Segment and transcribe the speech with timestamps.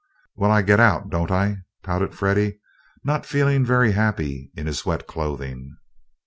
[0.35, 2.57] "Well, I get out, don't I?" pouted Freddie,
[3.03, 5.77] not feeling very happy in his wet clothing.